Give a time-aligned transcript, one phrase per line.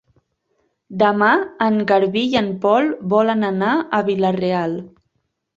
[1.01, 1.27] Demà
[1.65, 4.79] en Garbí i en Pol volen anar a Vila-real.